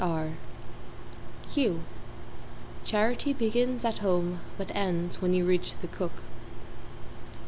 Q 1.51 1.81
Charity 2.83 3.33
begins 3.33 3.85
at 3.85 3.99
home 3.99 4.39
but 4.57 4.75
ends 4.75 5.21
when 5.21 5.35
you 5.35 5.45
reach 5.45 5.77
The 5.77 5.87
Cook. 5.87 6.23